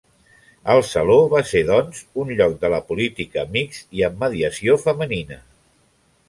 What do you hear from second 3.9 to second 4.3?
i amb